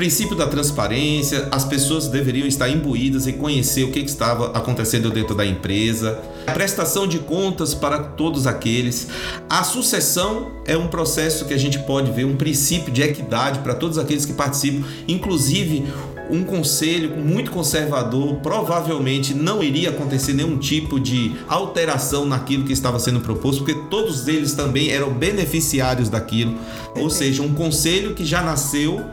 princípio 0.00 0.34
da 0.34 0.46
transparência, 0.46 1.46
as 1.50 1.62
pessoas 1.66 2.08
deveriam 2.08 2.46
estar 2.46 2.70
imbuídas 2.70 3.26
e 3.26 3.34
conhecer 3.34 3.84
o 3.84 3.90
que 3.90 3.98
estava 3.98 4.46
acontecendo 4.56 5.10
dentro 5.10 5.34
da 5.34 5.44
empresa, 5.44 6.18
a 6.50 6.52
prestação 6.52 7.06
de 7.06 7.20
contas 7.20 7.74
para 7.74 7.98
todos 7.98 8.46
aqueles. 8.46 9.08
A 9.48 9.62
sucessão 9.62 10.50
é 10.66 10.76
um 10.76 10.88
processo 10.88 11.44
que 11.44 11.54
a 11.54 11.58
gente 11.58 11.78
pode 11.80 12.10
ver, 12.10 12.24
um 12.24 12.36
princípio 12.36 12.92
de 12.92 13.02
equidade 13.02 13.60
para 13.60 13.74
todos 13.74 13.98
aqueles 13.98 14.24
que 14.24 14.32
participam, 14.32 14.86
inclusive 15.06 15.86
um 16.28 16.44
conselho 16.44 17.16
muito 17.16 17.50
conservador, 17.50 18.36
provavelmente 18.36 19.34
não 19.34 19.62
iria 19.62 19.90
acontecer 19.90 20.32
nenhum 20.32 20.58
tipo 20.58 21.00
de 21.00 21.34
alteração 21.48 22.24
naquilo 22.24 22.64
que 22.64 22.72
estava 22.72 23.00
sendo 23.00 23.20
proposto, 23.20 23.64
porque 23.64 23.80
todos 23.90 24.28
eles 24.28 24.52
também 24.52 24.90
eram 24.90 25.12
beneficiários 25.12 26.08
daquilo. 26.08 26.56
Ou 26.94 27.10
seja, 27.10 27.42
um 27.42 27.52
conselho 27.52 28.14
que 28.14 28.24
já 28.24 28.42
nasceu 28.42 29.04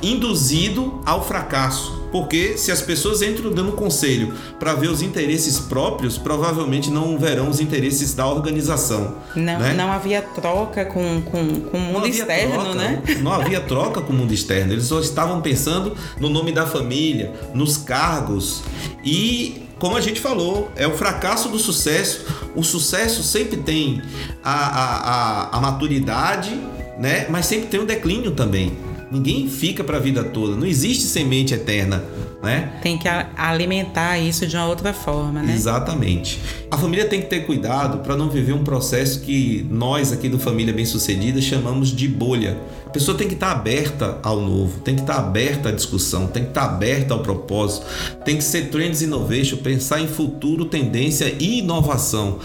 induzido 0.00 1.00
ao 1.04 1.26
fracasso. 1.26 2.01
Porque 2.12 2.58
se 2.58 2.70
as 2.70 2.82
pessoas 2.82 3.22
entram 3.22 3.50
dando 3.50 3.72
conselho 3.72 4.34
para 4.60 4.74
ver 4.74 4.88
os 4.88 5.00
interesses 5.00 5.58
próprios, 5.58 6.18
provavelmente 6.18 6.90
não 6.90 7.18
verão 7.18 7.48
os 7.48 7.58
interesses 7.58 8.12
da 8.14 8.26
organização. 8.26 9.16
Não, 9.34 9.58
né? 9.58 9.72
não 9.72 9.90
havia 9.90 10.20
troca 10.20 10.84
com, 10.84 11.22
com, 11.22 11.60
com 11.62 11.78
o 11.78 11.80
mundo 11.80 12.06
externo, 12.06 12.52
troca, 12.52 12.74
né? 12.74 13.02
Não 13.22 13.32
havia 13.32 13.60
troca 13.64 14.02
com 14.02 14.12
o 14.12 14.16
mundo 14.16 14.34
externo. 14.34 14.74
Eles 14.74 14.84
só 14.84 15.00
estavam 15.00 15.40
pensando 15.40 15.96
no 16.20 16.28
nome 16.28 16.52
da 16.52 16.66
família, 16.66 17.32
nos 17.54 17.78
cargos. 17.78 18.62
E 19.02 19.62
como 19.78 19.96
a 19.96 20.00
gente 20.00 20.20
falou, 20.20 20.70
é 20.76 20.86
o 20.86 20.96
fracasso 20.96 21.48
do 21.48 21.58
sucesso. 21.58 22.26
O 22.54 22.62
sucesso 22.62 23.22
sempre 23.22 23.56
tem 23.56 24.02
a, 24.44 24.52
a, 24.52 24.96
a, 24.96 25.56
a 25.56 25.60
maturidade, 25.60 26.50
né? 26.98 27.26
mas 27.30 27.46
sempre 27.46 27.68
tem 27.68 27.80
o 27.80 27.86
declínio 27.86 28.32
também. 28.32 28.91
Ninguém 29.12 29.46
fica 29.46 29.84
para 29.84 29.98
a 29.98 30.00
vida 30.00 30.24
toda. 30.24 30.56
Não 30.56 30.66
existe 30.66 31.04
semente 31.04 31.52
eterna, 31.52 32.02
né? 32.42 32.80
Tem 32.82 32.96
que 32.96 33.06
alimentar 33.36 34.18
isso 34.18 34.46
de 34.46 34.56
uma 34.56 34.66
outra 34.66 34.94
forma, 34.94 35.42
né? 35.42 35.52
Exatamente. 35.54 36.40
A 36.70 36.78
família 36.78 37.04
tem 37.04 37.20
que 37.20 37.26
ter 37.26 37.44
cuidado 37.44 37.98
para 37.98 38.16
não 38.16 38.30
viver 38.30 38.54
um 38.54 38.64
processo 38.64 39.20
que 39.20 39.66
nós 39.70 40.12
aqui 40.12 40.30
do 40.30 40.38
Família 40.38 40.72
Bem 40.72 40.86
Sucedida 40.86 41.42
chamamos 41.42 41.90
de 41.90 42.08
bolha. 42.08 42.58
A 42.86 42.88
pessoa 42.88 43.16
tem 43.16 43.28
que 43.28 43.34
estar 43.34 43.48
tá 43.48 43.52
aberta 43.52 44.18
ao 44.22 44.40
novo, 44.40 44.80
tem 44.80 44.94
que 44.94 45.02
estar 45.02 45.16
tá 45.16 45.20
aberta 45.20 45.68
à 45.68 45.72
discussão, 45.72 46.26
tem 46.26 46.44
que 46.44 46.48
estar 46.48 46.66
tá 46.66 46.74
aberta 46.74 47.12
ao 47.12 47.20
propósito, 47.20 47.84
tem 48.24 48.38
que 48.38 48.44
ser 48.44 48.70
trends 48.70 49.02
innovation, 49.02 49.58
pensar 49.58 50.00
em 50.00 50.08
futuro, 50.08 50.64
tendência 50.64 51.36
e 51.38 51.58
inovação 51.58 52.38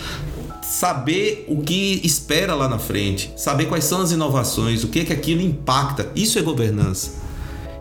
saber 0.67 1.45
o 1.47 1.61
que 1.61 2.01
espera 2.03 2.53
lá 2.53 2.67
na 2.67 2.77
frente, 2.77 3.31
saber 3.37 3.67
quais 3.67 3.85
são 3.85 4.01
as 4.01 4.11
inovações, 4.11 4.83
o 4.83 4.89
que 4.89 4.99
é 4.99 5.05
que 5.05 5.13
aquilo 5.13 5.41
impacta. 5.41 6.11
Isso 6.13 6.37
é 6.37 6.41
governança. 6.41 7.25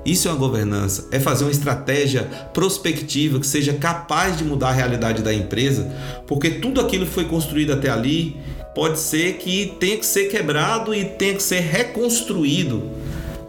Isso 0.04 0.28
é 0.28 0.30
uma 0.30 0.38
governança, 0.38 1.08
é 1.10 1.18
fazer 1.18 1.42
uma 1.42 1.50
estratégia 1.50 2.22
prospectiva 2.54 3.40
que 3.40 3.46
seja 3.46 3.72
capaz 3.72 4.38
de 4.38 4.44
mudar 4.44 4.68
a 4.68 4.72
realidade 4.72 5.20
da 5.20 5.34
empresa, 5.34 5.92
porque 6.28 6.48
tudo 6.48 6.80
aquilo 6.80 7.04
que 7.04 7.12
foi 7.12 7.24
construído 7.24 7.72
até 7.72 7.90
ali 7.90 8.36
pode 8.72 9.00
ser 9.00 9.38
que 9.38 9.74
tenha 9.80 9.96
que 9.96 10.06
ser 10.06 10.26
quebrado 10.26 10.94
e 10.94 11.04
tenha 11.04 11.34
que 11.34 11.42
ser 11.42 11.58
reconstruído. 11.58 12.84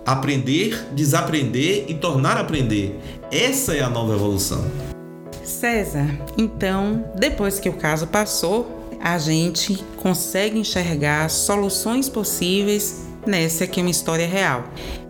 Aprender, 0.04 0.84
desaprender 0.96 1.86
e 1.88 1.94
tornar 1.94 2.38
a 2.38 2.40
aprender. 2.40 2.98
Essa 3.32 3.76
é 3.76 3.84
a 3.84 3.90
nova 3.90 4.16
evolução. 4.16 4.66
César, 5.44 6.08
então, 6.38 7.06
depois 7.16 7.60
que 7.60 7.70
o 7.70 7.74
caso 7.74 8.08
passou, 8.08 8.77
a 9.02 9.18
gente 9.18 9.84
consegue 9.98 10.60
enxergar 10.60 11.30
soluções 11.30 12.10
possíveis 12.10 13.08
nessa 13.28 13.66
aqui 13.66 13.80
é 13.80 13.84
uma 13.84 13.92
história 13.92 14.26
real. 14.26 14.64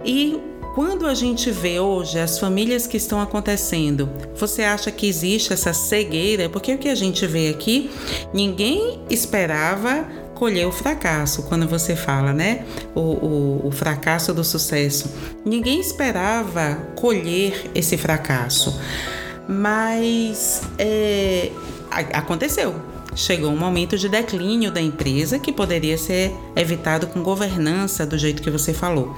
E 0.03 0.41
quando 0.75 1.07
a 1.07 1.13
gente 1.13 1.49
vê 1.49 1.79
hoje 1.79 2.19
as 2.19 2.37
famílias 2.37 2.85
que 2.85 2.97
estão 2.97 3.19
acontecendo, 3.21 4.09
você 4.35 4.63
acha 4.63 4.91
que 4.91 5.07
existe 5.07 5.53
essa 5.53 5.73
cegueira? 5.73 6.49
Porque 6.49 6.73
o 6.73 6.77
que 6.77 6.89
a 6.89 6.95
gente 6.95 7.25
vê 7.25 7.49
aqui, 7.49 7.89
ninguém 8.33 9.01
esperava 9.09 10.05
colher 10.35 10.67
o 10.67 10.71
fracasso, 10.71 11.43
quando 11.43 11.67
você 11.67 11.95
fala, 11.95 12.31
né? 12.31 12.63
O, 12.93 12.99
o, 12.99 13.67
o 13.67 13.71
fracasso 13.71 14.35
do 14.35 14.43
sucesso. 14.43 15.11
Ninguém 15.43 15.79
esperava 15.79 16.75
colher 16.95 17.71
esse 17.73 17.97
fracasso. 17.97 18.79
Mas 19.47 20.61
é, 20.77 21.51
aconteceu 22.13 22.75
chegou 23.17 23.49
um 23.51 23.57
momento 23.57 23.97
de 23.97 24.07
declínio 24.07 24.71
da 24.71 24.79
empresa 24.79 25.39
que 25.39 25.51
poderia 25.51 25.97
ser 25.97 26.33
evitado 26.55 27.07
com 27.07 27.23
governança 27.23 28.05
do 28.05 28.17
jeito 28.17 28.41
que 28.41 28.51
você 28.51 28.73
falou. 28.73 29.17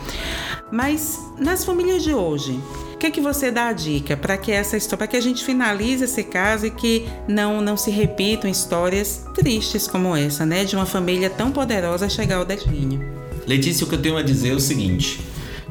Mas 0.71 1.19
nas 1.37 1.65
famílias 1.65 2.01
de 2.01 2.13
hoje, 2.13 2.59
o 2.93 2.97
que, 2.97 3.07
é 3.07 3.11
que 3.11 3.19
você 3.19 3.51
dá 3.51 3.67
a 3.67 3.73
dica 3.73 4.15
para 4.15 4.37
que 4.37 4.51
essa 4.51 4.77
história, 4.77 4.99
para 4.99 5.07
que 5.07 5.17
a 5.17 5.21
gente 5.21 5.43
finalize 5.43 6.05
esse 6.05 6.23
caso 6.23 6.65
e 6.65 6.71
que 6.71 7.05
não 7.27 7.59
não 7.59 7.75
se 7.75 7.91
repitam 7.91 8.49
histórias 8.49 9.25
tristes 9.35 9.87
como 9.87 10.15
essa, 10.15 10.45
né, 10.45 10.63
de 10.63 10.75
uma 10.75 10.85
família 10.85 11.29
tão 11.29 11.51
poderosa 11.51 12.07
chegar 12.07 12.37
ao 12.37 12.45
declínio? 12.45 13.05
Letícia, 13.45 13.85
o 13.85 13.89
que 13.89 13.95
eu 13.95 14.01
tenho 14.01 14.17
a 14.17 14.21
dizer 14.21 14.51
é 14.51 14.55
o 14.55 14.59
seguinte: 14.59 15.19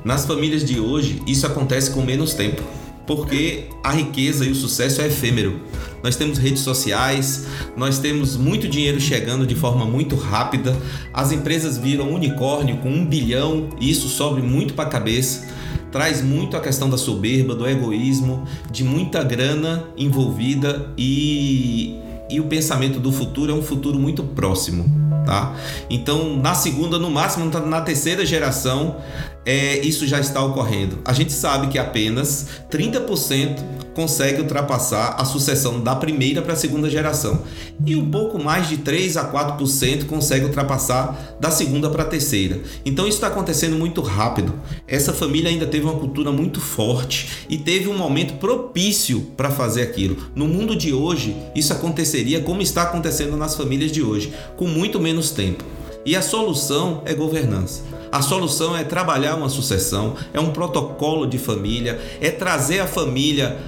nas 0.04 0.26
famílias 0.26 0.64
de 0.64 0.78
hoje, 0.78 1.22
isso 1.26 1.46
acontece 1.46 1.90
com 1.90 2.02
menos 2.02 2.34
tempo 2.34 2.62
porque 3.08 3.64
a 3.82 3.90
riqueza 3.90 4.44
e 4.44 4.50
o 4.50 4.54
sucesso 4.54 5.00
é 5.00 5.06
efêmero. 5.06 5.60
Nós 6.02 6.14
temos 6.14 6.36
redes 6.38 6.60
sociais, 6.60 7.46
nós 7.74 7.98
temos 7.98 8.36
muito 8.36 8.68
dinheiro 8.68 9.00
chegando 9.00 9.46
de 9.46 9.54
forma 9.54 9.86
muito 9.86 10.14
rápida, 10.14 10.76
as 11.12 11.32
empresas 11.32 11.78
viram 11.78 12.12
unicórnio 12.12 12.76
com 12.76 12.90
um 12.90 13.04
bilhão 13.04 13.70
e 13.80 13.90
isso 13.90 14.08
sobe 14.08 14.42
muito 14.42 14.74
para 14.74 14.84
a 14.84 14.90
cabeça. 14.90 15.48
Traz 15.90 16.22
muito 16.22 16.54
a 16.54 16.60
questão 16.60 16.90
da 16.90 16.98
soberba, 16.98 17.54
do 17.54 17.66
egoísmo, 17.66 18.46
de 18.70 18.84
muita 18.84 19.24
grana 19.24 19.88
envolvida 19.96 20.92
e, 20.98 21.96
e 22.28 22.38
o 22.38 22.44
pensamento 22.44 23.00
do 23.00 23.10
futuro 23.10 23.50
é 23.50 23.54
um 23.54 23.62
futuro 23.62 23.98
muito 23.98 24.22
próximo. 24.22 25.07
Tá? 25.28 25.54
Então, 25.90 26.38
na 26.38 26.54
segunda, 26.54 26.98
no 26.98 27.10
máximo 27.10 27.50
na 27.50 27.82
terceira 27.82 28.24
geração, 28.24 28.96
é, 29.44 29.78
isso 29.80 30.06
já 30.06 30.18
está 30.18 30.42
ocorrendo. 30.42 31.00
A 31.04 31.12
gente 31.12 31.34
sabe 31.34 31.66
que 31.66 31.78
apenas 31.78 32.46
30% 32.70 33.58
consegue 33.98 34.40
ultrapassar 34.40 35.16
a 35.18 35.24
sucessão 35.24 35.80
da 35.80 35.96
primeira 35.96 36.40
para 36.40 36.52
a 36.52 36.56
segunda 36.56 36.88
geração. 36.88 37.42
E 37.84 37.96
um 37.96 38.08
pouco 38.08 38.40
mais 38.40 38.68
de 38.68 38.76
3 38.76 39.16
a 39.16 39.28
4% 39.28 40.06
consegue 40.06 40.44
ultrapassar 40.44 41.36
da 41.40 41.50
segunda 41.50 41.90
para 41.90 42.04
a 42.04 42.06
terceira. 42.06 42.60
Então 42.86 43.08
isso 43.08 43.16
está 43.16 43.26
acontecendo 43.26 43.76
muito 43.76 44.00
rápido. 44.00 44.54
Essa 44.86 45.12
família 45.12 45.50
ainda 45.50 45.66
teve 45.66 45.84
uma 45.84 45.98
cultura 45.98 46.30
muito 46.30 46.60
forte 46.60 47.44
e 47.48 47.58
teve 47.58 47.88
um 47.88 47.98
momento 47.98 48.34
propício 48.34 49.32
para 49.36 49.50
fazer 49.50 49.82
aquilo. 49.82 50.16
No 50.32 50.46
mundo 50.46 50.76
de 50.76 50.92
hoje, 50.92 51.34
isso 51.52 51.72
aconteceria 51.72 52.40
como 52.40 52.62
está 52.62 52.82
acontecendo 52.82 53.36
nas 53.36 53.56
famílias 53.56 53.90
de 53.90 54.00
hoje, 54.00 54.32
com 54.56 54.68
muito 54.68 55.00
menos 55.00 55.32
tempo. 55.32 55.64
E 56.06 56.14
a 56.14 56.22
solução 56.22 57.02
é 57.04 57.14
governança. 57.14 57.82
A 58.10 58.22
solução 58.22 58.74
é 58.74 58.84
trabalhar 58.84 59.34
uma 59.34 59.50
sucessão, 59.50 60.14
é 60.32 60.40
um 60.40 60.50
protocolo 60.50 61.26
de 61.26 61.36
família, 61.36 62.00
é 62.20 62.30
trazer 62.30 62.80
a 62.80 62.86
família 62.86 63.58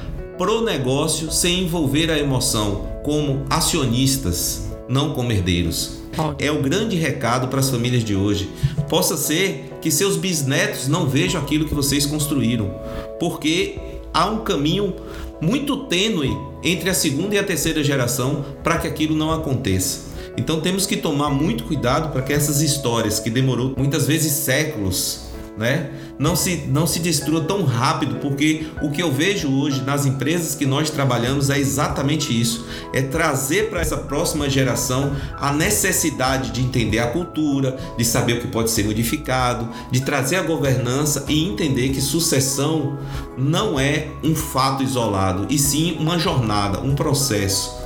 pro 0.41 0.63
negócio 0.63 1.31
sem 1.31 1.65
envolver 1.65 2.11
a 2.11 2.19
emoção, 2.19 2.89
como 3.05 3.45
acionistas, 3.51 4.71
não 4.89 5.13
como 5.13 5.31
herdeiros. 5.31 5.99
É 6.39 6.51
o 6.51 6.63
grande 6.63 6.97
recado 6.97 7.49
para 7.49 7.61
as 7.61 7.69
famílias 7.69 8.03
de 8.03 8.17
hoje. 8.17 8.49
Possa 8.89 9.19
ser 9.19 9.71
que 9.83 9.91
seus 9.91 10.17
bisnetos 10.17 10.89
não 10.89 11.07
vejam 11.07 11.39
aquilo 11.39 11.67
que 11.67 11.75
vocês 11.75 12.07
construíram, 12.07 12.75
porque 13.21 13.79
há 14.15 14.31
um 14.31 14.39
caminho 14.39 14.95
muito 15.43 15.85
tênue 15.85 16.35
entre 16.65 16.89
a 16.89 16.95
segunda 16.95 17.35
e 17.35 17.39
a 17.39 17.45
terceira 17.45 17.85
geração 17.85 18.43
para 18.65 18.79
que 18.79 18.89
aquilo 18.89 19.15
não 19.15 19.31
aconteça. 19.31 20.09
Então 20.39 20.59
temos 20.63 20.87
que 20.87 20.97
tomar 20.97 21.29
muito 21.29 21.65
cuidado 21.65 22.13
para 22.13 22.23
que 22.23 22.33
essas 22.33 22.63
histórias 22.63 23.21
que 23.21 23.29
demorou 23.29 23.75
muitas 23.77 24.07
vezes 24.07 24.33
séculos, 24.33 25.21
né, 25.61 25.90
não 26.19 26.35
se 26.35 26.64
não 26.69 26.87
se 26.87 26.99
destrua 27.00 27.43
tão 27.43 27.64
rápido, 27.64 28.17
porque 28.17 28.67
o 28.81 28.90
que 28.90 29.02
eu 29.02 29.12
vejo 29.12 29.52
hoje 29.61 29.83
nas 29.83 30.07
empresas 30.07 30.55
que 30.55 30.64
nós 30.64 30.88
trabalhamos 30.88 31.50
é 31.50 31.59
exatamente 31.59 32.38
isso, 32.38 32.67
é 32.95 33.02
trazer 33.02 33.69
para 33.69 33.83
essa 33.83 33.99
próxima 33.99 34.49
geração 34.49 35.14
a 35.37 35.52
necessidade 35.52 36.50
de 36.50 36.62
entender 36.62 36.99
a 36.99 37.09
cultura, 37.09 37.76
de 37.99 38.07
saber 38.07 38.38
o 38.38 38.40
que 38.40 38.47
pode 38.47 38.71
ser 38.71 38.87
modificado, 38.87 39.69
de 39.90 40.00
trazer 40.00 40.37
a 40.37 40.43
governança 40.43 41.26
e 41.29 41.45
entender 41.45 41.90
que 41.90 42.00
sucessão 42.00 42.99
não 43.37 43.79
é 43.79 44.09
um 44.25 44.35
fato 44.35 44.83
isolado, 44.83 45.47
e 45.50 45.59
sim 45.59 45.99
uma 46.00 46.19
jornada, 46.19 46.81
um 46.81 46.95
processo 46.95 47.80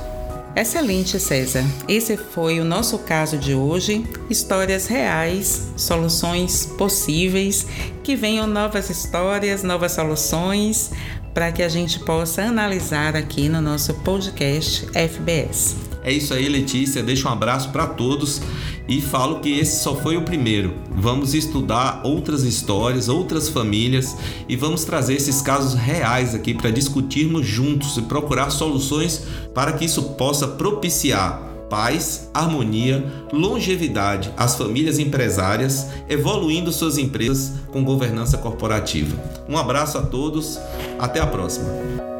Excelente, 0.55 1.19
César. 1.19 1.65
Esse 1.85 2.15
foi 2.15 2.61
o 2.61 2.63
nosso 2.63 2.99
caso 2.99 3.37
de 3.37 3.53
hoje. 3.53 4.05
Histórias 4.29 4.87
reais, 4.87 5.73
soluções 5.75 6.65
possíveis, 6.65 7.67
que 8.01 8.15
venham 8.15 8.47
novas 8.47 8.89
histórias, 8.89 9.63
novas 9.63 9.91
soluções, 9.91 10.91
para 11.33 11.51
que 11.51 11.61
a 11.61 11.67
gente 11.67 11.99
possa 11.99 12.43
analisar 12.43 13.17
aqui 13.17 13.49
no 13.49 13.59
nosso 13.59 13.93
podcast 13.95 14.87
FBS. 14.93 15.75
É 16.01 16.13
isso 16.13 16.33
aí, 16.33 16.47
Letícia. 16.47 17.03
Deixa 17.03 17.27
um 17.27 17.33
abraço 17.33 17.71
para 17.71 17.87
todos 17.87 18.41
e 18.87 19.01
falo 19.01 19.39
que 19.39 19.59
esse 19.59 19.83
só 19.83 19.95
foi 19.95 20.17
o 20.17 20.23
primeiro. 20.23 20.73
Vamos 20.91 21.33
estudar 21.33 22.01
outras 22.03 22.43
histórias, 22.43 23.09
outras 23.09 23.49
famílias 23.49 24.15
e 24.47 24.55
vamos 24.55 24.83
trazer 24.83 25.15
esses 25.15 25.41
casos 25.41 25.73
reais 25.73 26.35
aqui 26.35 26.53
para 26.53 26.69
discutirmos 26.69 27.45
juntos 27.45 27.97
e 27.97 28.01
procurar 28.03 28.49
soluções 28.49 29.23
para 29.53 29.73
que 29.73 29.85
isso 29.85 30.03
possa 30.13 30.47
propiciar 30.47 31.41
paz, 31.69 32.29
harmonia, 32.33 33.03
longevidade 33.33 34.31
às 34.37 34.55
famílias 34.55 34.99
empresárias, 34.99 35.87
evoluindo 36.07 36.71
suas 36.71 36.97
empresas 36.97 37.53
com 37.71 37.83
governança 37.83 38.37
corporativa. 38.37 39.17
Um 39.49 39.57
abraço 39.57 39.97
a 39.97 40.01
todos, 40.01 40.59
até 40.99 41.19
a 41.19 41.27
próxima. 41.27 42.14